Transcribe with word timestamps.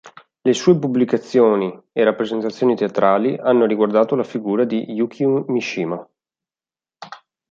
Le 0.41 0.53
sue 0.55 0.79
pubblicazioni 0.79 1.79
e 1.91 2.03
rappresentazioni 2.03 2.75
teatrali 2.75 3.37
hanno 3.37 3.67
riguardato 3.67 4.15
la 4.15 4.23
figura 4.23 4.65
di 4.65 4.89
Yukio 4.93 5.45
Mishima. 5.49 6.03